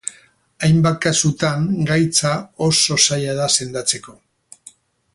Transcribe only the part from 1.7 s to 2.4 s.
gaitza